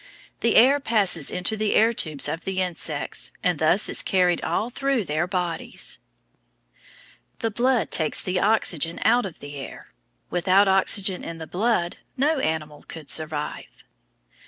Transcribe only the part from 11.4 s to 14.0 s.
blood no animal could live.